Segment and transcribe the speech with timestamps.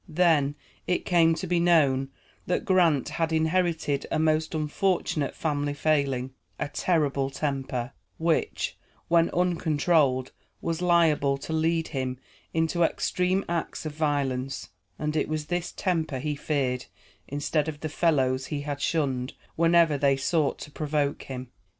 [0.09, 0.55] Then
[0.87, 2.09] it came to be known
[2.47, 8.79] that Grant had inherited a most unfortunate family failing, a terrible temper, which,
[9.09, 12.17] when uncontrolled, was liable to lead him
[12.51, 16.87] into extreme acts of violence; and it was this temper he feared,
[17.27, 21.51] instead of the fellows he had shunned whenever they sought to provoke him.